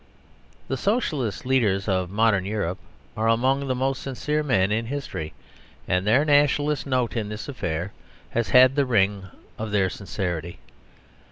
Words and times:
The 0.67 0.77
Socialist 0.77 1.45
leaders 1.45 1.87
of 1.87 2.09
modern 2.09 2.43
Europe 2.43 2.79
are 3.15 3.27
among 3.29 3.67
the 3.67 3.75
most 3.75 4.01
sincere 4.01 4.41
men 4.41 4.71
in 4.71 4.87
history; 4.87 5.35
and 5.87 6.07
their 6.07 6.25
Nationalist 6.25 6.87
note 6.87 7.15
in 7.15 7.29
this 7.29 7.47
affair 7.47 7.93
has 8.31 8.49
had 8.49 8.73
the 8.75 8.87
ring 8.87 9.27
of 9.59 9.69
their 9.69 9.91
sincerity. 9.91 10.57